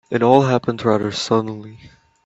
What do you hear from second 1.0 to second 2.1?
suddenly.